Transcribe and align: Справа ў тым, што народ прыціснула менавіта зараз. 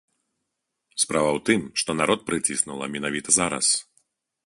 Справа 1.03 1.29
ў 1.37 1.43
тым, 1.49 1.61
што 1.83 1.89
народ 2.01 2.19
прыціснула 2.31 2.85
менавіта 2.99 3.29
зараз. 3.41 3.65